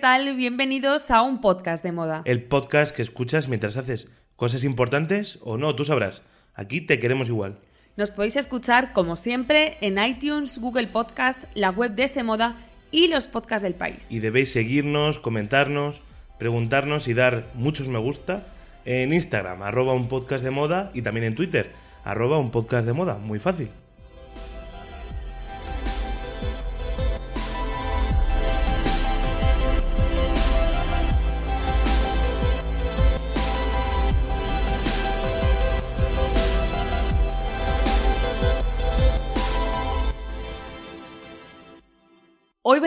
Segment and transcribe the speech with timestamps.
[0.00, 0.34] Tal?
[0.34, 2.22] Bienvenidos a un podcast de moda.
[2.24, 6.22] El podcast que escuchas mientras haces cosas importantes o no, tú sabrás.
[6.54, 7.58] Aquí te queremos igual.
[7.98, 12.56] Nos podéis escuchar, como siempre, en iTunes, Google Podcast, la web de ese moda
[12.90, 14.06] y los podcasts del país.
[14.08, 16.00] Y debéis seguirnos, comentarnos,
[16.38, 18.42] preguntarnos y dar muchos me gusta
[18.86, 21.72] en Instagram, arroba un podcast de moda y también en Twitter,
[22.04, 23.18] arroba un podcast de moda.
[23.18, 23.68] Muy fácil.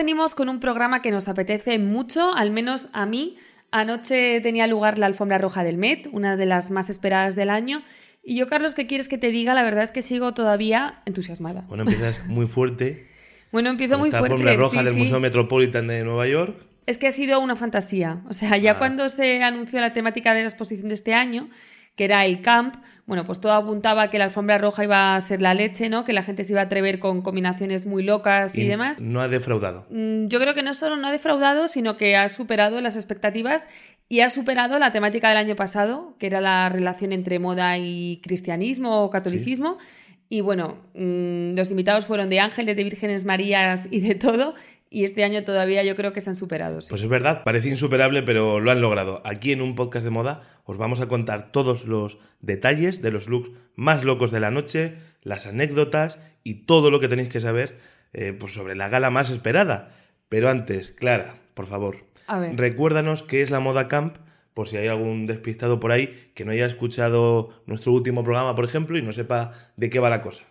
[0.04, 3.36] Venimos con un programa que nos apetece mucho, al menos a mí.
[3.70, 7.82] Anoche tenía lugar la alfombra roja del Met, una de las más esperadas del año.
[8.22, 9.54] Y yo, Carlos, ¿qué quieres que te diga?
[9.54, 11.62] La verdad es que sigo todavía entusiasmada.
[11.68, 13.08] Bueno, empiezas muy fuerte.
[13.50, 14.34] bueno, empiezo muy esta fuerte.
[14.34, 15.00] alfombra roja sí, del sí.
[15.00, 16.54] Museo Metropolitan de Nueva York.
[16.84, 18.20] Es que ha sido una fantasía.
[18.28, 18.78] O sea, ya Ah.
[18.78, 21.48] cuando se anunció la temática de la exposición de este año,
[21.96, 25.20] que era el camp, bueno, pues todo apuntaba a que la alfombra roja iba a
[25.20, 26.04] ser la leche, ¿no?
[26.04, 29.00] Que la gente se iba a atrever con combinaciones muy locas y, demás.
[29.00, 29.86] No ha defraudado.
[29.90, 33.68] Mm, Yo creo que no solo no ha defraudado, sino que ha superado las expectativas
[34.08, 38.20] y ha superado la temática del año pasado, que era la relación entre moda y
[38.22, 39.78] cristianismo o catolicismo.
[40.28, 44.54] Y bueno, mm, los invitados fueron de ángeles, de vírgenes marías y de todo.
[44.88, 46.80] Y este año todavía yo creo que se han superado.
[46.80, 46.88] sí.
[46.88, 49.20] Pues es verdad, parece insuperable, pero lo han logrado.
[49.24, 53.28] Aquí en un podcast de moda os vamos a contar todos los detalles de los
[53.28, 57.78] looks más locos de la noche, las anécdotas y todo lo que tenéis que saber
[58.12, 59.90] eh, pues sobre la gala más esperada.
[60.28, 62.56] Pero antes, Clara, por favor, A ver.
[62.56, 64.16] recuérdanos qué es la moda camp,
[64.54, 68.64] por si hay algún despistado por ahí que no haya escuchado nuestro último programa, por
[68.64, 70.44] ejemplo, y no sepa de qué va la cosa.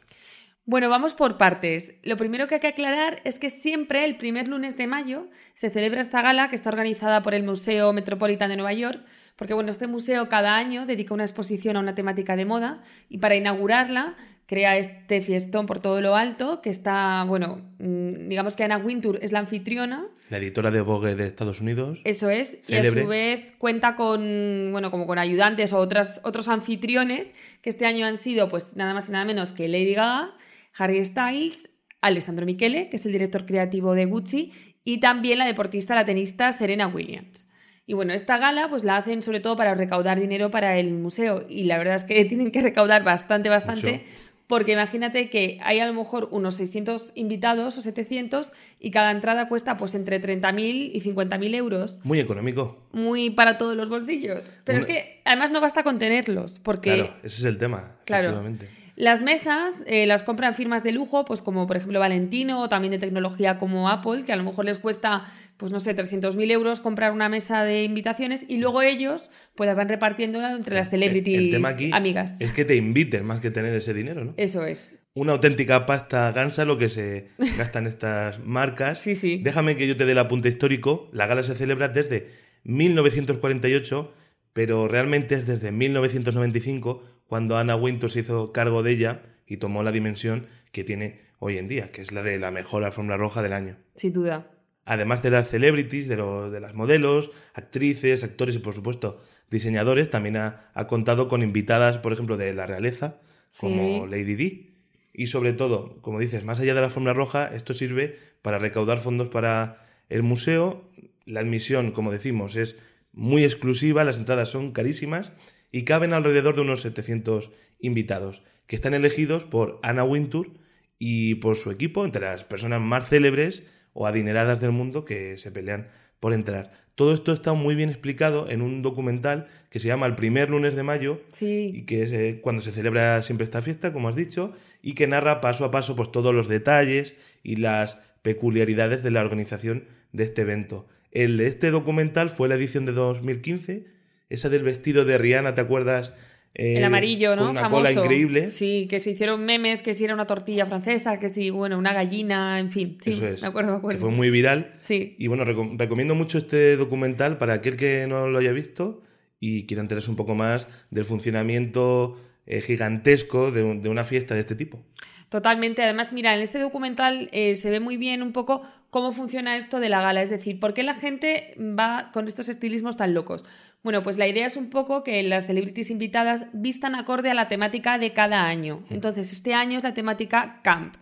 [0.66, 1.96] Bueno, vamos por partes.
[2.04, 5.70] Lo primero que hay que aclarar es que siempre el primer lunes de mayo se
[5.70, 9.04] celebra esta gala que está organizada por el Museo Metropolitan de Nueva York,
[9.36, 13.18] porque bueno, este museo cada año dedica una exposición a una temática de moda y
[13.18, 18.64] para inaugurarla crea este fiestón por todo lo alto que está, bueno, mm, digamos que
[18.64, 22.00] Anna Wintour es la anfitriona, La editora de Vogue de Estados Unidos.
[22.04, 26.48] eso es, y a su vez cuenta con, bueno, como con ayudantes o otras, otros
[26.50, 30.36] anfitriones que este año han sido, pues nada más y nada menos que Lady Gaga,
[30.78, 31.70] Harry Styles,
[32.02, 34.52] Alessandro Michele, que es el director creativo de Gucci,
[34.84, 37.48] y también la deportista, la tenista Serena Williams.
[37.86, 41.44] Y bueno, esta gala pues la hacen sobre todo para recaudar dinero para el museo
[41.50, 43.92] y la verdad es que tienen que recaudar bastante, bastante.
[43.92, 44.04] Mucho.
[44.48, 49.48] Porque imagínate que hay a lo mejor unos 600 invitados o 700 y cada entrada
[49.48, 52.02] cuesta pues entre 30.000 y 50.000 euros.
[52.04, 52.78] Muy económico.
[52.92, 54.44] Muy para todos los bolsillos.
[54.66, 57.96] Pero Una- es que además no basta con tenerlos, porque Claro, ese es el tema.
[58.06, 58.28] Claro.
[58.30, 58.68] efectivamente.
[58.96, 62.92] Las mesas eh, las compran firmas de lujo, pues como por ejemplo Valentino o también
[62.92, 65.24] de tecnología como Apple, que a lo mejor les cuesta,
[65.58, 69.76] pues no sé, 300.000 euros comprar una mesa de invitaciones y luego ellos pues las
[69.76, 72.36] van repartiéndola entre las El- celebrities el tema aquí amigas.
[72.40, 74.34] Es que te inviten más que tener ese dinero, ¿no?
[74.38, 75.00] Eso es.
[75.16, 79.00] Una auténtica pasta gansa lo que se gastan estas marcas.
[79.00, 79.40] Sí, sí.
[79.44, 81.10] Déjame que yo te dé el apunte histórico.
[81.14, 82.30] La gala se celebra desde
[82.64, 84.14] 1948,
[84.54, 89.82] pero realmente es desde 1995 cuando Anna Wintour se hizo cargo de ella y tomó
[89.82, 93.42] la dimensión que tiene hoy en día, que es la de la mejor alfombra roja
[93.42, 93.76] del año.
[93.96, 94.52] Sin duda.
[94.86, 100.12] Además de las celebrities, de, lo- de las modelos, actrices, actores y por supuesto diseñadores,
[100.12, 103.18] también ha, ha contado con invitadas, por ejemplo, de la realeza,
[103.60, 104.12] como Sí.
[104.12, 104.76] Lady Di.
[105.12, 109.00] Y sobre todo, como dices, más allá de la alfombra roja, esto sirve para recaudar
[109.00, 110.88] fondos para el museo.
[111.26, 112.78] La admisión, como decimos, es
[113.12, 115.32] muy exclusiva, las entradas son carísimas
[115.74, 120.52] y caben alrededor de unos 700 invitados, que están elegidos por Anna Wintour
[121.00, 125.52] y por su equipo, entre las personas más célebres o adineradas del mundo que se
[125.52, 125.90] pelean
[126.22, 126.72] por entrar.
[126.96, 130.76] Todo esto está muy bien explicado en un documental que se llama El primer lunes
[130.76, 131.72] de mayo Sí.
[131.74, 134.54] y que es eh, cuando se celebra siempre esta fiesta, como has dicho,
[134.84, 139.22] y que narra paso a paso pues todos los detalles y las peculiaridades de la
[139.22, 140.88] organización de este evento.
[141.12, 143.86] El de este documental fue la edición de 2015,
[144.30, 146.14] esa del vestido de Rihanna, ¿te acuerdas?
[146.56, 147.42] eh, el amarillo, ¿no?
[147.44, 147.82] Con una Famoso.
[147.84, 148.50] cola increíble.
[148.52, 151.94] Sí, que se hicieron memes, que si era una tortilla francesa, que si, bueno, una
[151.94, 153.00] gallina, en fin.
[153.02, 153.42] Sí, Eso es.
[153.42, 153.98] me acuerdo, me acuerdo.
[153.98, 154.76] Que fue muy viral.
[154.82, 155.16] Sí.
[155.18, 159.02] Y bueno, reco- recomiendo mucho este documental para aquel que no lo haya visto
[159.40, 164.36] y quiera enterarse un poco más del funcionamiento eh, gigantesco de, un- de una fiesta
[164.36, 164.84] de este tipo.
[165.34, 165.82] Totalmente.
[165.82, 169.80] Además, mira, en este documental eh, se ve muy bien un poco cómo funciona esto
[169.80, 170.22] de la gala.
[170.22, 173.44] Es decir, ¿por qué la gente va con estos estilismos tan locos?
[173.82, 177.48] Bueno, pues la idea es un poco que las celebrities invitadas vistan acorde a la
[177.48, 178.84] temática de cada año.
[178.92, 180.98] Entonces, este año es la temática camp.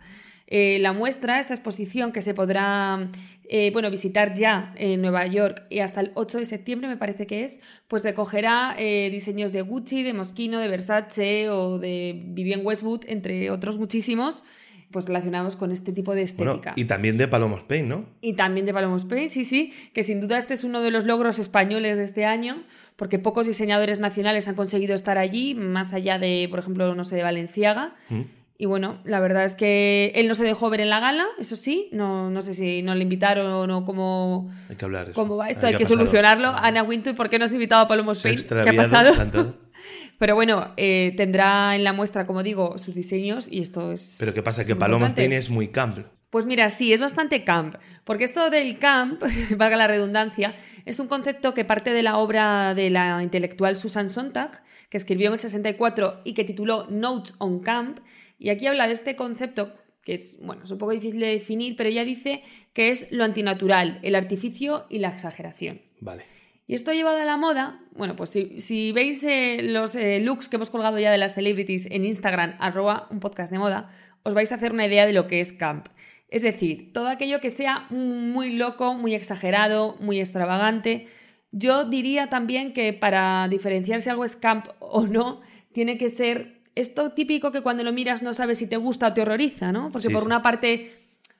[0.47, 3.09] Eh, la muestra, esta exposición que se podrá
[3.53, 7.27] eh, bueno, visitar ya en Nueva York y hasta el 8 de septiembre, me parece
[7.27, 7.59] que es,
[7.89, 13.51] pues recogerá eh, diseños de Gucci, de Moschino, de Versace o de Vivienne Westwood, entre
[13.51, 14.45] otros muchísimos,
[14.89, 16.73] pues relacionados con este tipo de Bueno, estética.
[16.77, 18.05] y también de Paloma Spain, ¿no?
[18.21, 21.03] Y también de Paloma Spain, sí, sí, que sin duda este es uno de los
[21.03, 22.63] logros españoles de este año,
[22.95, 27.17] porque pocos diseñadores nacionales han conseguido estar allí, más allá de, por ejemplo, no sé,
[27.17, 27.95] de Valenciaga.
[28.07, 28.21] Mm.
[28.61, 31.55] Y bueno, la verdad es que él no se dejó ver en la gala, eso
[31.55, 35.19] sí, no, no sé si no le invitaron o cómo, Hay que hablar de eso.
[35.19, 36.49] cómo va esto, hay que solucionarlo.
[36.49, 38.37] Ana Wintour, ¿por qué no has invitado a ha Spain?
[38.47, 39.15] ¿Qué ha pasado?
[39.15, 39.57] tanto.
[40.19, 44.17] Pero bueno, eh, tendrá en la muestra, como digo, sus diseños y esto es...
[44.19, 44.63] Pero ¿qué pasa?
[44.63, 45.23] Que importante.
[45.23, 45.97] Spain es muy camp.
[46.29, 47.75] Pues mira, sí, es bastante camp,
[48.05, 49.23] porque esto del camp,
[49.57, 50.55] valga la redundancia,
[50.85, 55.27] es un concepto que parte de la obra de la intelectual Susan Sontag, que escribió
[55.27, 57.99] en el 64 y que tituló Notes on Camp,
[58.41, 59.71] y aquí habla de este concepto
[60.03, 62.41] que es, bueno, es un poco difícil de definir, pero ella dice
[62.73, 65.81] que es lo antinatural, el artificio y la exageración.
[65.99, 66.23] Vale.
[66.65, 70.49] Y esto llevado a la moda, bueno, pues si, si veis eh, los eh, looks
[70.49, 73.91] que hemos colgado ya de las celebrities en Instagram, arroba un podcast de moda,
[74.23, 75.87] os vais a hacer una idea de lo que es camp.
[76.29, 81.07] Es decir, todo aquello que sea muy loco, muy exagerado, muy extravagante.
[81.51, 85.41] Yo diría también que para diferenciar si algo es camp o no,
[85.73, 89.13] tiene que ser esto típico que cuando lo miras no sabes si te gusta o
[89.13, 89.91] te horroriza, ¿no?
[89.91, 90.25] Porque Sí, por sí.
[90.27, 90.91] una parte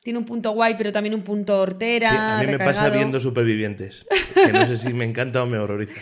[0.03, 2.09] tiene un punto guay, pero también un punto hortera.
[2.09, 5.57] Sí, a mí me pasa viendo Supervivientes, que no sé si me encanta o me
[5.59, 5.93] horroriza.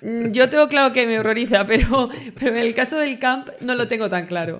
[0.00, 2.08] Mm, Yo tengo claro que me horroriza, pero,
[2.38, 4.58] pero en el caso del camp no lo tengo tan claro.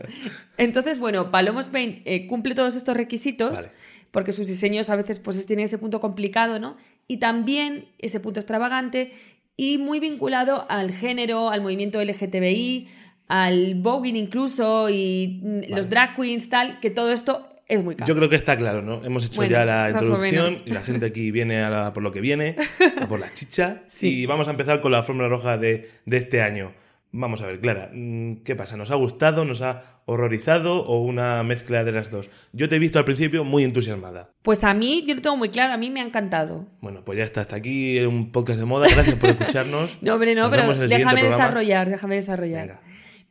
[0.57, 3.69] Entonces, bueno, Paloma Spain eh, cumple todos estos requisitos Vale.
[4.13, 6.77] porque sus diseños a veces pues tienen ese punto complicado, ¿no?
[7.09, 9.13] Y también ese punto extravagante
[9.57, 12.89] y muy vinculado al género, al movimiento LGTBI,
[13.35, 15.69] al voguing incluso y mm, Vale.
[15.77, 18.07] los drag queens, tal, que todo esto es muy camp.
[18.07, 19.03] Yo creo que está claro, ¿no?
[19.05, 22.13] Hemos hecho Bueno, ya la introducción y la gente aquí viene a la- por lo
[22.13, 22.57] que viene,
[23.01, 23.85] a por la chicha.
[23.89, 24.21] Sí.
[24.21, 26.73] Y vamos a empezar con la fórmula roja de, de este año.
[27.15, 28.77] Vamos a ver, Clara, mm, ¿qué pasa?
[28.77, 32.29] ¿Nos ha gustado, nos ha horrorizado o una mezcla de las dos?
[32.53, 34.31] Yo te he visto al principio muy entusiasmada.
[34.43, 36.67] Pues a mí, yo lo tengo muy claro, a mí me ha encantado.
[36.83, 38.89] Bueno, pues ya está, hasta aquí un podcast de moda.
[38.93, 39.97] Gracias por escucharnos.
[40.03, 42.67] No, hombre, no, Nos pero déjame desarrollar, déjame desarrollar.
[42.67, 42.81] Venga.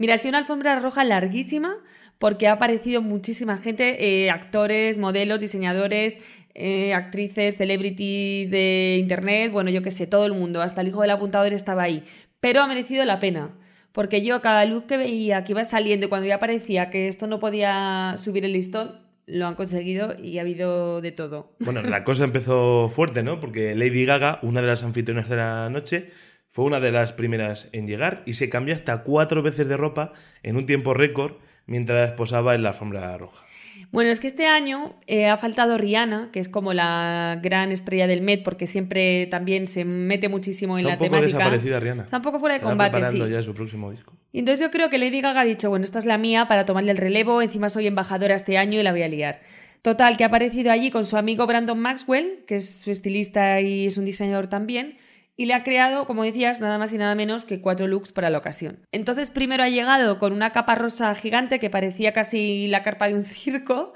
[0.02, 1.78] Mira, ha sido una alfombra roja larguísima
[2.18, 6.18] porque ha aparecido muchísima gente, eh, actores, modelos, diseñadores,
[6.56, 11.02] eh, actrices, celebrities de internet, bueno, yo qué sé, todo el mundo, hasta el hijo
[11.02, 12.04] del apuntador estaba ahí.
[12.40, 13.52] Pero ha merecido la pena.
[13.92, 17.28] Porque yo cada look que veía que iba saliendo y cuando ya parecía que esto
[17.28, 21.54] no podía subir el listón, lo han conseguido y ha habido de todo.
[21.60, 23.40] Bueno, la cosa empezó fuerte, ¿no?
[23.40, 26.10] Porque Lady Gaga, una de las anfitrionas de la noche,
[26.52, 30.12] fue una de las primeras en llegar y se cambió hasta cuatro veces de ropa
[30.44, 33.44] en un tiempo récord mientras posaba en la alfombra roja.
[33.92, 38.06] Bueno, es que este año eh, ha faltado Rihanna, que es como la gran estrella
[38.06, 41.38] del Met, porque siempre también se mete muchísimo en Está la un poco temática.
[41.38, 42.04] desaparecida Rihanna.
[42.04, 43.32] Está un poco fuera de combate, preparando sí.
[43.32, 44.14] ya su próximo disco.
[44.34, 46.66] Y entonces yo creo que Lady Gaga ha dicho, bueno, esta es la mía para
[46.66, 49.42] tomarle el relevo, encima soy embajadora este año y la voy a liar.
[49.82, 53.88] Total, que ha aparecido allí con su amigo Brandon Maxwell, que es su estilista y
[53.88, 54.98] es un diseñador también,
[55.42, 58.30] y le ha creado, como decías, nada más y nada menos que cuatro looks para
[58.30, 58.86] la ocasión.
[58.92, 63.16] Entonces primero ha llegado con una capa rosa gigante que parecía casi la carpa de
[63.16, 63.94] un circo,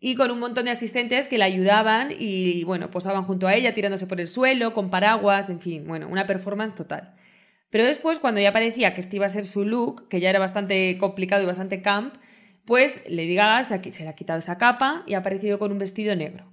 [0.00, 3.74] y con un montón de asistentes que la ayudaban y, bueno, posaban junto a ella,
[3.74, 7.12] tirándose por el suelo, con paraguas, en fin, bueno, una performance total.
[7.68, 10.38] Pero después, cuando ya parecía que este iba a ser su look, que ya era
[10.38, 12.14] bastante complicado y bastante camp,
[12.64, 16.16] pues Lady Gaga se, le ha quitado esa capa y ha aparecido con un vestido
[16.16, 16.46] negro.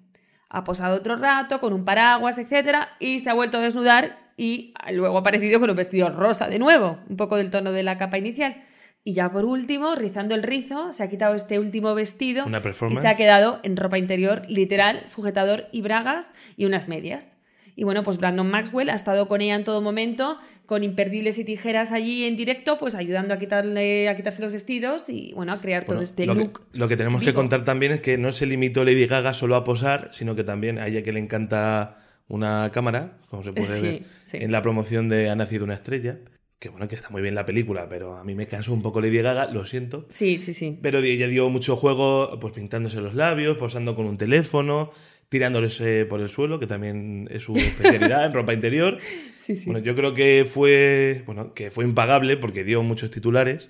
[0.50, 4.74] Ha posado otro rato con un paraguas, etcétera, y se ha vuelto a desnudar y
[4.92, 7.98] luego ha aparecido con un vestido rosa de nuevo, un poco del tono de la
[7.98, 8.63] capa inicial.
[9.08, 12.96] Y ya por último, rizando el rizo, se ha quitado este último vestido Una y
[12.96, 17.30] se ha quedado en ropa interior, literal, sujetador y bragas y unas medias.
[17.77, 21.44] Y bueno, pues Brandon Maxwell ha estado con ella en todo momento, con imperdibles y
[21.44, 25.60] tijeras allí en directo, pues ayudando a quitarle, a quitarse los vestidos y bueno, a
[25.60, 26.72] crear todo este lo, look.
[26.72, 29.56] que, lo que tenemos que contar también es que no se limitó Lady Gaga solo
[29.56, 33.75] a posar, sino que también a ella que le encanta una cámara, como se puede
[33.77, 34.38] Sí, ver sí.
[34.41, 36.20] en la promoción de Ha nacido una estrella,
[36.60, 39.01] que bueno, que está muy bien la película, pero a mí me cansó un poco
[39.01, 40.08] Lady Gaga, lo siento.
[40.10, 40.79] Sí, sí, sí.
[40.82, 44.91] Pero ella dio mucho juego, pues pintándose los labios, posando con un teléfono,
[45.29, 48.98] tirándoles por el suelo, que también es su especialidad en ropa interior.
[49.38, 49.65] Sí, sí.
[49.70, 53.70] Bueno, yo creo que fue, bueno, que fue impagable porque dio muchos titulares,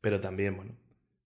[0.00, 0.72] pero también, bueno,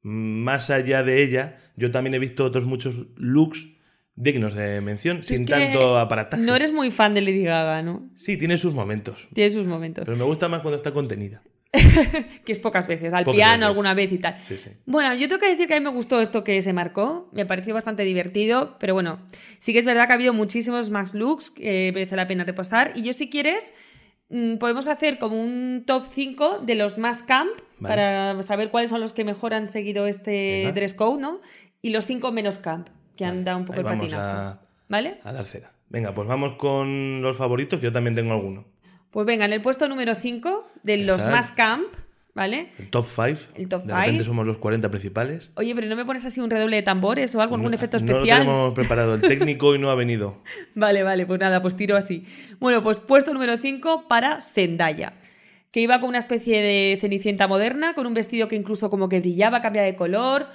[0.02, 3.68] más allá de ella, yo también he visto otros muchos looks
[4.16, 6.42] dignos de mención, sin tanto aparataje.
[6.42, 8.08] No eres muy fan de Lady Gaga, ¿no?
[8.16, 10.04] Sí, tiene sus momentos, Tiene sus momentos.
[10.04, 11.42] pero me gusta más cuando está contenida.
[12.44, 13.68] Que es pocas veces, al Pocas piano veces.
[13.68, 14.36] alguna vez y tal.
[14.46, 14.70] Sí, sí.
[14.86, 17.46] Bueno, yo tengo que decir que a mí me gustó esto que se marcó, me
[17.46, 19.18] pareció bastante divertido, pero bueno,
[19.58, 22.92] sí que es verdad que ha habido muchísimos más looks que merece la pena repasar.
[22.94, 23.74] Y yo, si quieres,
[24.28, 27.92] mm, podemos hacer como un top 5 de los más camp Vale.
[27.96, 31.40] para saber cuáles son los que mejor han seguido este dress code, ¿no?
[31.82, 34.22] Y los 5 menos camp, que han Vale, dado un poco el vamos patinazo.
[34.24, 35.20] a, ¿Vale?
[35.24, 35.72] a dar cera.
[35.88, 38.64] Venga, pues vamos con los favoritos, que yo también tengo alguno.
[39.10, 41.84] Pues venga, en el puesto número 5 de los más camp,
[42.34, 42.70] ¿vale?
[42.80, 43.52] El top 5.
[43.54, 44.00] El top De five.
[44.00, 45.52] repente somos los 40 principales.
[45.54, 47.98] Oye, pero ¿no me pones así un redoble de tambores o algo, algún No- efecto
[48.00, 48.38] No especial?
[48.40, 49.14] lo tenemos preparado.
[49.14, 50.42] El técnico y no ha venido.
[50.74, 52.24] Vale, vale, pues nada, pues tiro así.
[52.58, 55.12] Bueno, pues puesto número 5 para Zendaya,
[55.70, 59.20] que iba con una especie de cenicienta moderna, con un vestido que incluso como que
[59.20, 60.46] brillaba, cambiaba de color,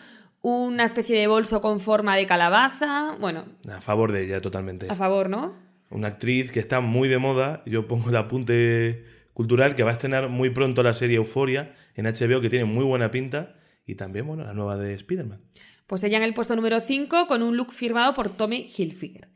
[0.41, 4.88] una especie de bolso con forma de calabaza, bueno, A favor de ella, totalmente.
[4.89, 5.53] a favor, ¿no?
[5.89, 7.63] Una actriz que está muy de moda.
[7.65, 9.03] Yo pongo el apunte
[9.34, 12.86] cultural que va a estrenar muy pronto la serie Euforia en HBO, que tiene muy
[12.86, 13.55] buena pinta.
[13.86, 15.41] Y también, bueno, la nueva de Spider-Man.
[15.88, 19.29] Pues ella en el puesto número 5 con un look firmado por Tommy Hilfiger.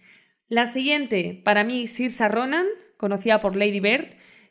[0.47, 2.67] La siguiente, para mí, Saoirse Ronan,
[2.97, 4.09] conocida por Lady Bird,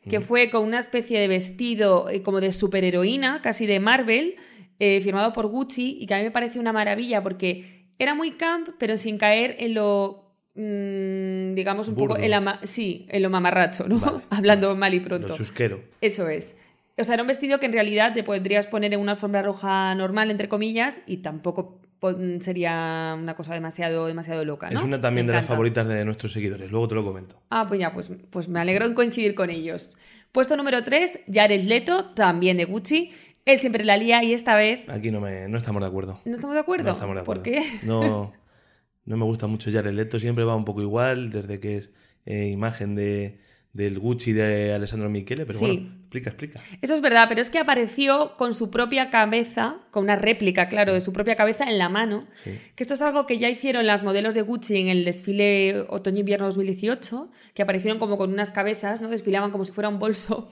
[0.09, 4.35] que fue con una especie de vestido eh, como de superheroína, casi de Marvel,
[4.79, 8.31] eh, firmado por Gucci, y que a mí me pareció una maravilla porque era muy
[8.31, 13.29] camp, pero sin caer en lo, mm, digamos, un poco, en la sí, en lo
[13.29, 13.99] mamarracho, ¿no?
[13.99, 14.79] Vale, Hablando vale.
[14.79, 15.33] mal y Lo pronto.
[15.35, 15.81] chusquero.
[16.01, 16.55] Eso es.
[16.97, 19.95] O sea, era un vestido que en realidad te podrías poner en una alfombra roja
[19.95, 24.77] normal, entre comillas, y tampoco po- sería una cosa demasiado, demasiado loca, ¿no?
[24.79, 26.69] Es una también Me de las favoritas de nuestros seguidores.
[26.69, 27.41] Luego te lo comento.
[27.49, 29.97] Ah, pues ya, pues, pues me alegro en coincidir con ellos.
[30.31, 33.11] Puesto número 3, Jared Leto, también de Gucci.
[33.45, 34.87] Él siempre la lía y esta vez...
[34.89, 36.19] Aquí no, me, no estamos de acuerdo.
[36.23, 36.85] ¿No estamos de acuerdo?
[36.85, 37.43] No estamos de acuerdo.
[37.43, 37.79] ¿Por qué?
[37.83, 38.33] No,
[39.05, 40.19] no me gusta mucho Jared Leto.
[40.19, 41.89] Siempre va un poco igual, desde que es
[42.25, 43.39] eh, imagen de,
[43.73, 45.45] del Gucci de Alessandro Michele.
[45.47, 45.65] Pero Sí.
[45.65, 46.61] bueno, explica, explica.
[46.81, 50.93] Eso es verdad, pero es que apareció con su propia cabeza, con una réplica, claro,
[50.93, 52.19] de su propia cabeza en la mano.
[52.43, 52.51] Sí.
[52.75, 56.45] Que esto es algo que ya hicieron las modelos de Gucci en el desfile otoño-invierno
[56.45, 59.09] 2018, que aparecieron como con unas cabezas, ¿no?
[59.09, 60.51] Desfilaban como si fuera un bolso.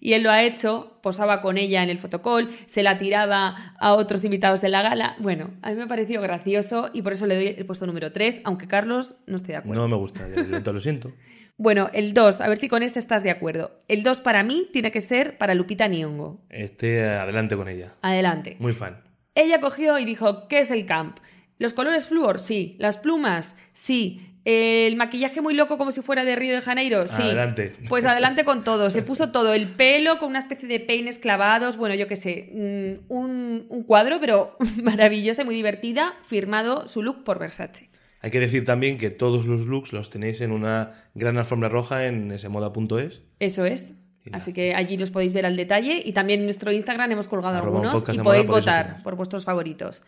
[0.00, 3.94] Y él lo ha hecho, posaba con ella en el fotocall, se la tiraba a
[3.94, 5.16] otros invitados de la gala.
[5.18, 8.12] Bueno, a mí me ha parecido gracioso y por eso le doy el puesto número
[8.12, 9.82] 3, aunque Carlos no esté de acuerdo.
[9.82, 10.26] No me gusta
[10.72, 11.12] lo siento.
[11.58, 13.82] Bueno, el 2, a ver si con este estás de acuerdo.
[13.88, 16.40] El 2 para mí tiene que ser para Lupita Nyong'o.
[16.50, 17.94] Esté adelante con ella.
[18.00, 18.56] Adelante.
[18.60, 19.02] Muy fan.
[19.34, 21.18] Ella cogió y dijo, ¿qué es el camp?
[21.58, 22.38] ¿Los colores flúor?
[22.38, 22.76] Sí.
[22.78, 23.56] ¿Las plumas?
[23.72, 24.20] Sí.
[24.44, 27.06] ¿El maquillaje muy loco como si fuera de Río de Janeiro?
[27.08, 27.22] Sí.
[27.22, 27.72] Adelante.
[27.88, 28.88] Pues adelante con todo.
[28.90, 29.52] Se puso todo.
[29.52, 31.76] El pelo con una especie de peines clavados.
[31.76, 32.50] Bueno, yo qué sé.
[32.54, 36.14] mm, Un, un cuadro, pero maravillosa muy divertida.
[36.28, 37.87] Firmado su look por Versace.
[38.20, 42.06] Hay que decir también que todos los looks los tenéis en una gran alfombra roja
[42.06, 43.22] en esemoda.es.
[43.38, 43.94] Eso es.
[44.32, 46.02] Así que allí los podéis ver al detalle.
[46.04, 49.02] Y también en nuestro Instagram hemos colgado Arroba algunos y podéis votar opinar.
[49.02, 50.02] por vuestros favoritos.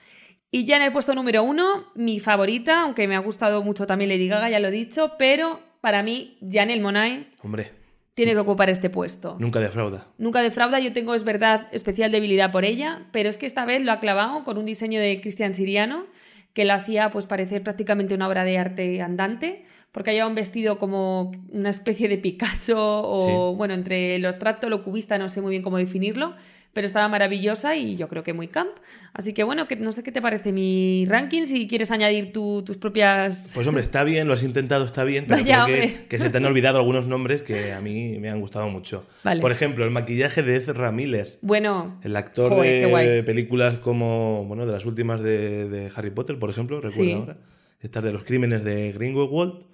[0.50, 4.10] Y ya en el puesto número uno, mi favorita, aunque me ha gustado mucho también
[4.10, 7.70] Lady Gaga, ya lo he dicho, pero para mí, Janelle Monáe Hombre,
[8.14, 9.36] tiene que ocupar este puesto.
[9.38, 10.08] nunca defrauda.
[10.18, 13.82] Nunca defrauda, yo tengo, es verdad, especial debilidad por ella, pero es que esta vez
[13.82, 16.06] lo ha clavado con un diseño de Cristian Siriano
[16.52, 20.78] que la hacía pues parecer prácticamente una obra de arte andante, porque lleva un vestido
[20.78, 23.56] como una especie de Picasso o Sí.
[23.56, 26.34] bueno, entre lo abstracto, lo cubista, no sé muy bien cómo definirlo,
[26.72, 28.70] pero estaba maravillosa y yo creo que muy camp.
[29.12, 32.76] Así que bueno, que no sé qué te parece mi ranking, si quieres añadir tus
[32.78, 33.52] propias...
[33.54, 36.36] Pues hombre, está bien, lo has intentado, está bien, pero Vaya, creo que, se te
[36.36, 39.06] han olvidado algunos nombres que a mí me han gustado mucho.
[39.24, 39.40] Vale.
[39.40, 41.38] Por ejemplo, el maquillaje de Ezra Miller.
[41.42, 46.38] Bueno, El actor Joder, de películas como, bueno, de las últimas de, de Harry Potter,
[46.38, 47.12] por ejemplo, recuerdo Sí.
[47.12, 47.36] ahora.
[47.80, 49.64] Estas de los crímenes de Grindelwald.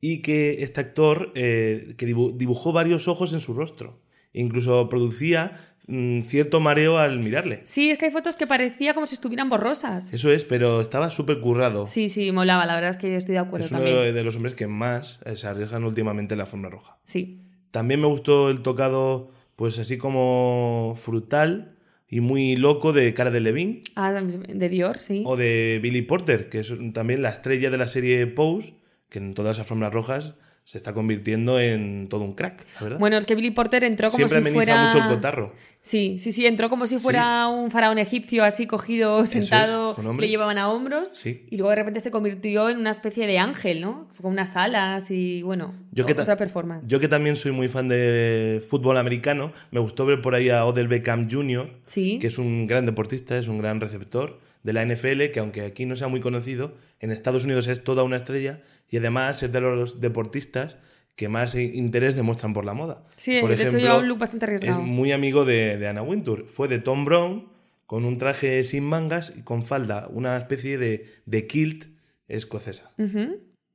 [0.00, 4.02] Y que este actor eh, que dibu- dibujó varios ojos en su rostro.
[4.34, 5.52] Incluso producía
[5.86, 7.62] mm, cierto mareo al mirarle.
[7.64, 10.12] sí, es que hay fotos que parecía como si estuvieran borrosas.
[10.12, 11.86] Eso es, pero estaba súper currado.
[11.86, 13.96] Sí, sí, molaba, la verdad es que estoy de acuerdo es uno también.
[14.02, 16.98] de, de los hombres que más eh, se arriesgan últimamente en la forma roja.
[17.04, 17.40] Sí.
[17.70, 21.76] También me gustó el tocado, pues así como frutal
[22.08, 23.82] y muy loco de Cara de Levine.
[23.96, 25.22] Ah, de Dior, sí.
[25.26, 28.74] O de Billy Porter, que es también la estrella de la serie Pose,
[29.08, 30.34] que en todas las alfombras rojas
[30.64, 32.98] se está convirtiendo en todo un crack, la verdad.
[32.98, 34.84] Bueno, es que Billy Porter entró como Siempre si fuera...
[34.86, 35.52] mucho el cotarro.
[35.82, 40.56] Sí, sí, sí, entró como si fuera un faraón egipcio así cogido, sentado, le llevaban
[40.56, 41.44] a hombros Sí.
[41.50, 44.08] y luego de repente se convirtió en una especie de ángel, ¿no?
[44.22, 46.88] Con unas alas y bueno, Yo que otra performance.
[46.88, 50.64] Yo que también soy muy fan de fútbol americano, me gustó ver por ahí a
[50.64, 52.18] Odell Beckham Jr., Sí.
[52.18, 55.84] que es un gran deportista, es un gran receptor de la NFL, que aunque aquí
[55.84, 58.62] no sea muy conocido, en Estados Unidos es toda una estrella
[58.94, 60.76] y además es de los deportistas
[61.16, 63.02] que más interés demuestran por la moda.
[63.16, 64.80] Sí, por de hecho lleva un look bastante arriesgado.
[64.80, 66.46] Es muy amigo de, de Anna Wintour.
[66.46, 67.48] Fue de Tom Brown
[67.86, 71.86] con un traje sin mangas y con falda, una especie de, de kilt
[72.28, 72.92] escocesa.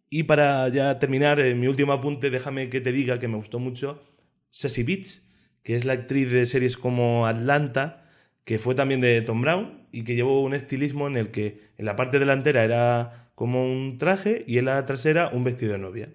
[0.10, 3.60] Y para ya terminar, eh, mi último apunte, déjame que te diga que me gustó
[3.60, 4.02] mucho
[4.52, 5.20] Sassy Beach,
[5.64, 8.10] que es la actriz de series como Atlanta,
[8.46, 11.84] que fue también de Tom Brown y que llevó un estilismo en el que en
[11.84, 16.10] la parte delantera era como un traje y en la trasera un vestido de novia.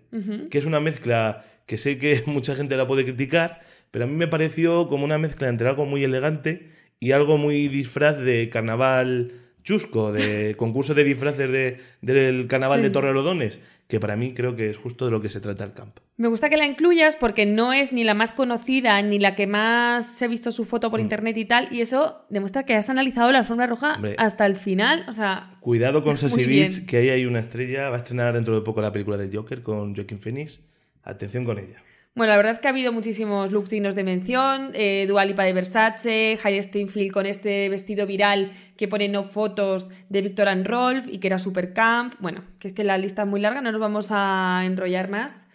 [0.50, 4.14] Que es una mezcla que sé que mucha gente la puede criticar, pero a mí
[4.14, 6.68] me pareció como una mezcla entre algo muy elegante
[7.00, 12.84] y algo muy disfraz de carnaval chusco, de concurso de disfraces de- del carnaval Sí.
[12.84, 15.72] de Torrelodones, que para mí creo que es justo de lo que se trata el
[15.72, 15.96] camp.
[16.16, 19.46] Me gusta que la incluyas porque no es ni la más conocida ni la que
[19.48, 21.02] más he visto su foto por Mm.
[21.02, 24.14] internet y tal, y eso demuestra que has analizado la alfombra roja Hombre.
[24.18, 25.04] hasta el final.
[25.08, 26.44] O sea, Cuidado con Sassy.
[26.44, 29.34] Beach, que ahí hay una estrella, va a estrenar dentro de poco la película de
[29.36, 30.60] Joker con Joaquin Phoenix.
[31.02, 31.82] Atención con ella.
[32.14, 34.70] Bueno, la verdad es que ha habido muchísimos looks dignos de mención.
[34.74, 39.90] Eh, Dua Lipa de Versace, Harry Steinfeld con este vestido viral que pone no fotos
[40.08, 42.14] de Victor and Rolf y que era super camp.
[42.20, 45.46] Bueno, que es que la lista es muy larga, no nos vamos a enrollar más.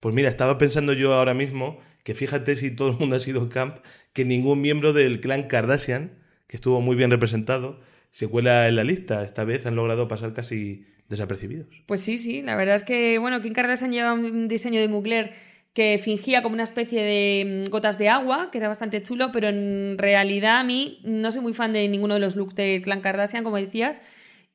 [0.00, 3.48] Pues mira, estaba pensando yo ahora mismo que fíjate si todo el mundo ha sido
[3.50, 3.78] camp,
[4.12, 6.12] que ningún miembro del clan Kardashian,
[6.46, 7.80] que estuvo muy bien representado,
[8.10, 9.22] se cuela en la lista.
[9.24, 11.82] Esta vez han logrado pasar casi desapercibidos.
[11.86, 15.34] Pues sí, sí, la verdad es que, bueno, Kim Kardashian lleva un diseño de Mugler
[15.74, 19.48] que fingía como una especie de mm, gotas de agua, que era bastante chulo, pero
[19.48, 23.00] en realidad a mí no soy muy fan de ninguno de los looks de Clan
[23.00, 24.00] Kardashian, como decías,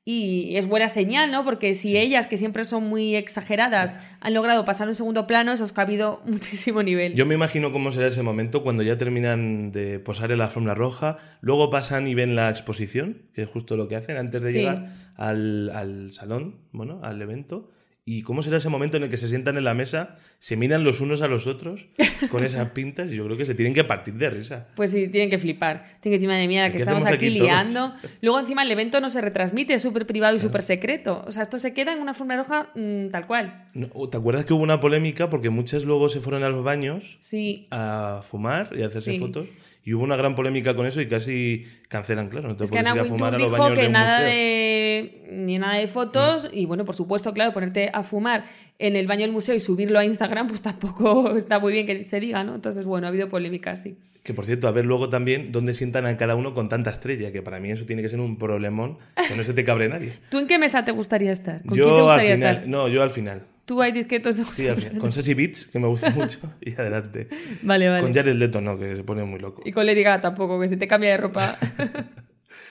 [0.05, 1.46] y es buena señal, ¿no?
[1.46, 5.63] Porque si ellas, que siempre son muy exageradas, han logrado pasar un segundo plano, eso
[5.63, 7.13] es que ha habido muchísimo nivel.
[7.15, 10.75] Yo me imagino cómo será ese momento cuando ya terminan de posar en la alfombra
[10.75, 14.51] roja, luego pasan y ven la exposición, que es justo lo que hacen antes de
[14.51, 14.57] Sí.
[14.57, 17.72] llegar al, al salón, bueno, al evento.
[18.05, 20.83] ¿Y cómo será ese momento en el que se sientan en la mesa, se miran
[20.83, 21.87] los unos a los otros
[22.29, 23.09] con esas pintas?
[23.09, 24.68] Y yo creo que se tienen que partir de risa.
[24.75, 25.83] Pues sí, tienen que flipar.
[26.01, 27.94] Tienen que decir, madre mía, que ¿Qué estamos aquí, liando.
[28.22, 31.24] Luego, encima, el evento no se retransmite, es súper privado y súper secreto.
[31.25, 33.70] O sea, esto se queda en una alfombra roja mm, tal cual.
[33.74, 37.18] No, ¿Te acuerdas que hubo una polémica porque muchas luego se fueron a los baños
[37.22, 37.68] Sí.
[37.72, 39.20] a fumar y a hacerse Sí.
[39.20, 39.48] fotos?
[39.85, 42.48] Y hubo una gran polémica con eso y casi cancelan, claro.
[42.48, 44.27] No te Es puedes ir a fumar a los baños que de un nada museo.
[44.27, 44.29] Mm.
[44.29, 48.46] de ni nada de fotos y bueno, por supuesto, claro, ponerte a fumar
[48.79, 52.03] en el baño del museo y subirlo a Instagram, pues tampoco está muy bien que
[52.05, 52.55] se diga, ¿no?
[52.55, 53.98] Entonces, bueno, ha habido polémica, sí.
[54.24, 57.33] Que por cierto, a ver luego también dónde sientan a cada uno con tanta estrella,
[57.33, 60.13] que para mí eso tiene que ser un problemón, que no se te cabre nadie.
[60.29, 61.61] ¿Tú en qué mesa te gustaría estar?
[61.65, 62.69] ¿Con yo quién te al final, estar?
[62.69, 63.41] no, yo al final.
[63.66, 64.36] Tú hay disquetos.
[64.36, 65.00] Sí, al final.
[65.00, 67.30] Con Sassy Beats, que me gusta mucho, y adelante.
[67.64, 68.02] Vale, vale.
[68.02, 69.62] Con Jared Leto no, que se pone muy loco.
[69.66, 71.58] Y con Lady Gaga tampoco, que se te cambia de ropa.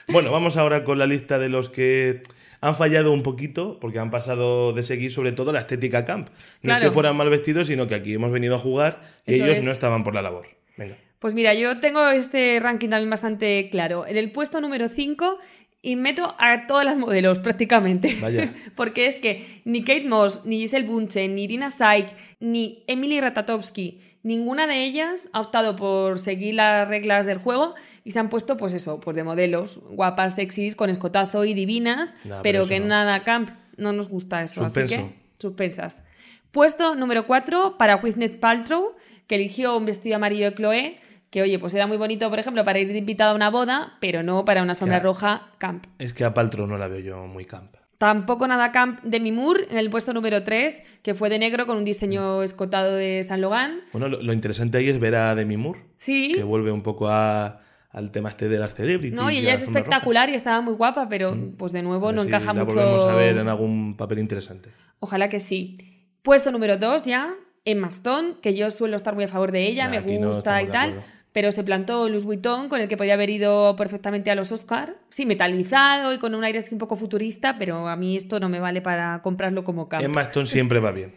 [0.07, 2.23] Bueno, vamos ahora con la lista de los que
[2.59, 6.27] han fallado un poquito, porque han pasado de seguir sobre todo la estética camp.
[6.61, 9.45] No es que fueran mal vestidos, sino que aquí hemos venido a jugar y Eso
[9.45, 9.65] ellos es.
[9.65, 10.47] no estaban por la labor.
[10.77, 10.95] Venga.
[11.19, 14.05] Pues mira, yo tengo este ranking también bastante claro.
[14.05, 15.39] En el puesto número 5
[15.85, 18.17] y meto a todas las modelos prácticamente.
[18.21, 18.51] Vaya.
[18.75, 22.07] Porque es que ni Kate Moss, ni Giselle Bunchen, ni Irina Shayk,
[22.39, 28.11] ni Emily Ratatowski, ninguna de ellas ha optado por seguir las reglas del juego y
[28.11, 32.41] se han puesto, pues eso, pues de modelos guapas, sexys, con escotazo y divinas, Nah,
[32.41, 32.87] pero que no.
[32.87, 34.63] nada camp no nos gusta eso.
[34.63, 36.03] Así que, suspensas.
[36.51, 38.95] Puesto número 4 para Gwyneth Paltrow,
[39.27, 40.97] que eligió un vestido amarillo de Chloe,
[41.33, 43.97] que oye, pues era muy bonito, por ejemplo, para ir de invitada a una boda,
[43.99, 45.87] pero no para una alfombra roja camp.
[45.97, 47.73] Es que a Paltrow no la veo yo muy camp.
[47.97, 51.77] Tampoco nada camp de Mimur en el puesto número 3, que fue de negro con
[51.77, 53.79] un diseño escotado de San Logan.
[53.93, 57.07] Bueno, lo, lo interesante ahí es ver a Demi Moore, Sí, que vuelve un poco
[57.07, 59.13] a- al tema este de las celebrities.
[59.15, 61.55] no, y ella la es espectacular y estaba muy guapa, pero Mm.
[61.57, 62.75] pues de nuevo no si encaja la mucho.
[62.75, 64.69] volvemos a ver en algún papel interesante.
[64.99, 65.79] Ojalá que sí.
[66.21, 67.33] Puesto número 2 ya,
[67.65, 70.61] Emma Stone, que yo suelo estar muy a favor de ella, Nah, me no gusta
[70.61, 71.01] y tal.
[71.33, 74.95] Pero se plantó Louis Vuitton, con el que podía haber ido perfectamente a los Oscar.
[75.09, 78.49] Sí, metalizado y con un aire así un poco futurista, pero a mí esto no
[78.49, 80.03] me vale para comprarlo como camp.
[80.03, 81.13] Emma Stone siempre va bien.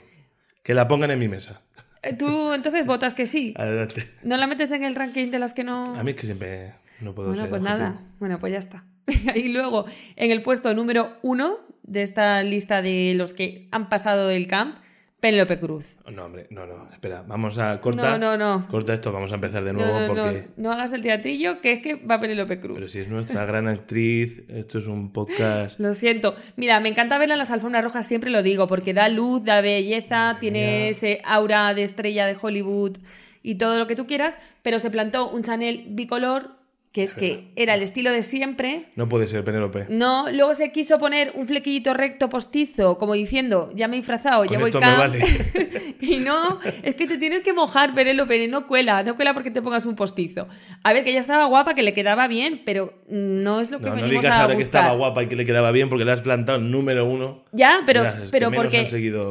[0.62, 1.60] Que la pongan en mi mesa.
[2.02, 3.52] Eh, Tú entonces votas que sí.
[3.56, 4.10] Adelante.
[4.22, 5.84] ¿No la metes en el ranking de las que no...?
[5.84, 7.78] A mí es que siempre no puedo Bueno, ser pues objetivo.
[7.84, 8.00] nada.
[8.18, 8.84] Bueno, pues ya está.
[9.34, 9.84] y luego,
[10.16, 14.78] en el puesto número uno de esta lista de los que han pasado del camp,
[15.20, 15.84] Penélope Cruz.
[16.12, 16.88] No, hombre, no, no.
[16.92, 18.20] Espera, vamos a cortar.
[18.20, 18.68] No, no, no.
[18.68, 20.48] Corta esto, vamos a empezar de nuevo No, no, no, porque.
[20.56, 22.74] no hagas el teatrillo, que es que va Penélope Cruz.
[22.74, 25.80] Pero si es nuestra gran actriz, esto es un podcast.
[25.80, 26.36] Lo siento.
[26.56, 29.62] Mira, me encanta verla en las alfombras rojas, siempre lo digo, porque da luz, da
[29.62, 32.98] belleza, tiene ese aura de estrella de Hollywood
[33.42, 36.55] y todo lo que tú quieras, pero se plantó un Chanel bicolor,
[36.96, 38.86] que es que era el estilo de siempre.
[38.96, 39.84] No puede ser Penélope.
[39.90, 44.46] No, luego se quiso poner un flequillito recto postizo, como diciendo, ya me he disfrazado,
[44.46, 44.98] Con ya voy camp.
[44.98, 45.22] vale.
[46.00, 49.60] y no, es que te tienes que mojar, Penélope, no cuela, no cuela porque te
[49.60, 50.48] pongas un postizo.
[50.82, 53.90] A ver, que ella estaba guapa, que le quedaba bien, pero no es lo que
[53.90, 56.12] No, no digas a ahora que estaba guapa y que le quedaba bien porque le
[56.12, 57.44] has plantado número uno.
[57.52, 58.86] Ya, pero, pero porque.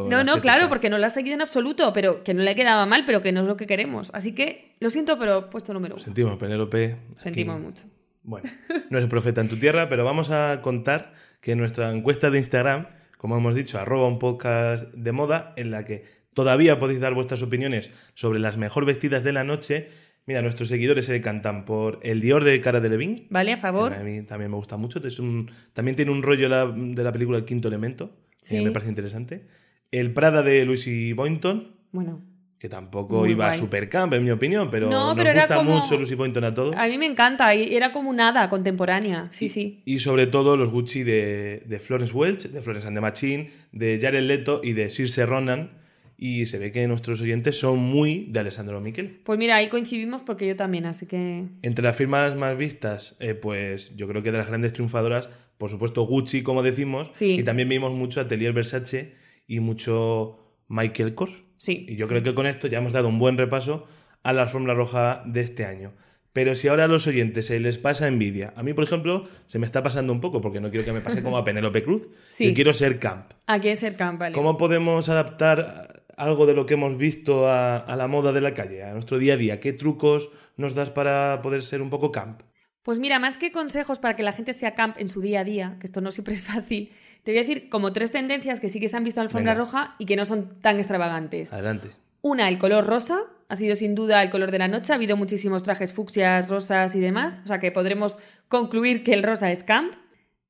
[0.07, 2.85] no, no, claro, porque no la ha seguido en absoluto, pero que no le quedaba
[2.85, 4.11] mal, pero que no es lo que queremos.
[4.13, 6.03] Así que lo siento, pero puesto número uno.
[6.03, 6.85] Sentimos, Penélope.
[6.85, 7.83] aquí- Sentimos mucho.
[8.23, 8.49] Bueno,
[8.89, 12.87] no eres profeta en tu tierra, pero vamos a contar que nuestra encuesta de Instagram,
[13.17, 17.41] como hemos dicho, arroba un podcast de moda, en la que todavía podéis dar vuestras
[17.43, 19.89] opiniones sobre las mejor vestidas de la noche.
[20.25, 23.27] Mira, nuestros seguidores se decantan por el Dior de Cara de Levine.
[23.29, 23.53] ¿Vale?
[23.53, 23.93] A favor.
[23.93, 24.99] A mí también me gusta mucho.
[25.07, 28.09] Es un- también tiene un rollo la- de la película El Quinto Elemento,
[28.41, 28.61] que Sí.
[28.61, 29.45] me parece interesante.
[29.91, 32.21] El Prada de Lucy Boynton, Bueno.
[32.59, 33.59] Que tampoco Muy iba a guay.
[33.59, 36.53] supercamp, en mi opinión, pero No, nos pero era gusta como- mucho Lucy Boynton a
[36.53, 36.75] todos.
[36.75, 39.27] A mí me encanta, y era como una hada contemporánea.
[39.31, 39.81] Sí, Y- sí.
[39.85, 43.99] Y sobre todo los Gucci de, de Florence Welch, de Florence and the Machine, de
[44.01, 45.83] Jared Leto y de Circe Ronan.
[46.17, 49.19] Y se ve que nuestros oyentes son muy de Alessandro Michel.
[49.25, 51.43] Pues mira, ahí coincidimos porque yo también, así que.
[51.61, 55.69] Entre las firmas más vistas, eh, pues yo creo que de las grandes triunfadoras, por
[55.69, 57.31] supuesto Gucci, como decimos, Sí.
[57.37, 59.13] y también vimos mucho Atelier Versace
[59.45, 60.39] y mucho
[60.69, 61.43] Michael Kors.
[61.57, 61.85] Sí.
[61.89, 63.87] Y yo creo que con esto ya hemos dado un buen repaso
[64.23, 65.93] a la fórmula roja de este año.
[66.33, 69.57] Pero si ahora a los oyentes se les pasa envidia, a mí, por ejemplo, se
[69.57, 72.09] me está pasando un poco, porque no quiero que me pase como a Penélope Cruz,
[72.27, 72.47] Sí.
[72.49, 73.31] yo quiero ser camp.
[73.47, 74.35] Aquí es el camp, vale.
[74.35, 78.53] ¿Cómo podemos adaptar algo de lo que hemos visto a, a la moda de la
[78.53, 79.59] calle, a nuestro día a día?
[79.61, 82.41] ¿Qué trucos nos das para poder ser un poco camp?
[82.85, 85.43] Pues mira, más que consejos para que la gente sea camp en su día a
[85.43, 86.91] día, que esto no siempre es fácil,
[87.23, 89.29] te voy a decir como tres tendencias que sí que se han visto en la
[89.29, 89.65] alfombra Venga.
[89.65, 91.51] roja y que no son tan extravagantes.
[91.51, 91.89] Adelante.
[92.21, 93.21] Una, el color rosa.
[93.49, 94.93] Ha sido sin duda el color de la noche.
[94.93, 97.41] Ha habido muchísimos trajes fucsias, rosas y demás.
[97.43, 99.95] O sea que podremos concluir que el rosa es camp.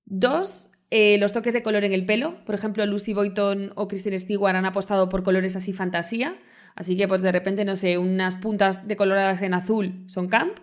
[0.03, 2.43] Dos, eh, los toques de color en el pelo.
[2.43, 6.37] Por ejemplo, Lucy Boyton o Kristen Stewart han apostado por colores así fantasía.
[6.75, 10.59] Así que, pues de repente, no sé, unas puntas decoloradas en azul son camp.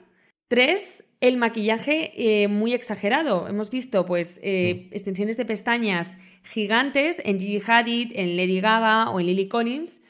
[0.49, 3.49] Tres, el maquillaje eh, muy exagerado.
[3.49, 9.21] Hemos visto, pues, eh, extensiones de pestañas gigantes en Gigi Hadid, en Lady Gaga o
[9.21, 10.03] en Lily Collins,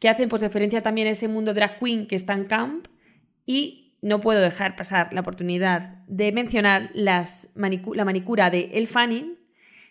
[0.00, 2.88] que hacen, pues, referencia también a ese mundo drag queen que está en camp.
[3.44, 8.86] Y no puedo dejar pasar la oportunidad de mencionar las manicu- la manicura de El
[8.86, 9.38] Fanning,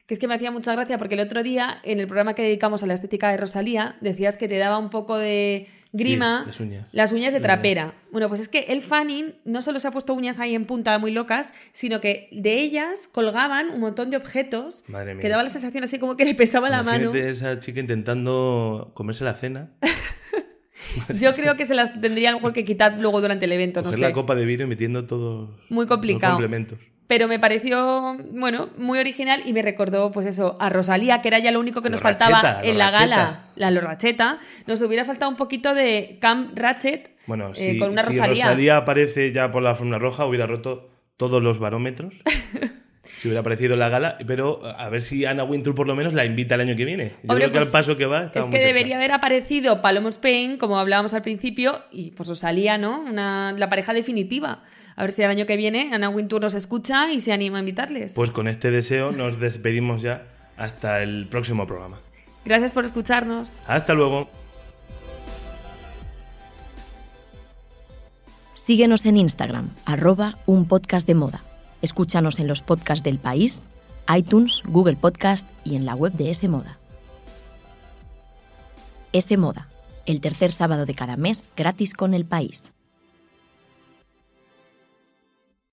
[0.05, 2.41] que es que me hacía mucha gracia porque el otro día, en el programa que
[2.41, 6.47] dedicamos a la estética de Rosalía, decías que te daba un poco de grima Sí,
[6.47, 6.87] las uñas.
[6.91, 7.93] las uñas de La- trapera.
[8.11, 10.97] Bueno, pues es que el Fanning no solo se ha puesto uñas ahí en punta
[10.99, 15.21] muy locas, sino que de ellas colgaban un montón de objetos Madre mía.
[15.21, 17.13] que daba la sensación así como que le pesaba la mano.
[17.13, 19.71] Esa chica intentando comerse la cena,
[21.15, 23.79] Yo creo que se las tendría a lo mejor que quitar luego durante el evento,
[23.79, 24.05] no coger sé.
[24.05, 26.33] la copa de vino y metiendo todos Muy los complicado.
[26.33, 26.77] complementos.
[27.13, 31.37] Pero me pareció, bueno, muy original y me recordó, pues eso, a Rosalía, que era
[31.37, 34.39] ya lo único que nos Lorracheta, faltaba en la gala, la Lorracheta.
[34.65, 38.77] Nos hubiera faltado un poquito de Camp Ratchet Bueno, eh, si, con una si Rosalía.
[38.77, 42.15] aparece ya por la fórmula roja, hubiera roto todos los barómetros.
[43.03, 46.15] si hubiera aparecido en la gala, pero a ver si Anna Wintour por lo menos
[46.15, 47.09] la invita el año que viene.
[47.21, 48.23] Yo Hombre, creo que pues, al paso que va.
[48.23, 48.57] Es que cerca.
[48.57, 53.01] debería haber aparecido Paloma Spain, como hablábamos al principio, y pues Rosalía, ¿no?
[53.01, 54.63] Una, la pareja definitiva.
[54.95, 57.59] A ver si el año que viene Ana Wintour nos escucha y se anima a
[57.59, 58.13] invitarles.
[58.13, 60.23] Pues con este deseo nos despedimos ya
[60.57, 61.97] hasta el próximo programa.
[62.45, 63.59] Gracias por escucharnos.
[63.67, 64.29] Hasta luego.
[68.53, 71.43] Síguenos en Instagram, arroba un podcast de moda.
[71.81, 73.69] Escúchanos en los podcasts del país,
[74.15, 76.77] iTunes, Google Podcast y en la web de S Moda.
[79.11, 79.67] S Moda,
[80.05, 82.71] el tercer sábado de cada mes gratis con el país.